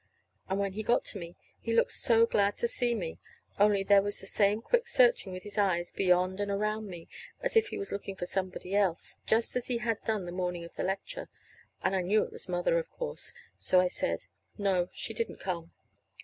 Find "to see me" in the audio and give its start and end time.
2.57-3.19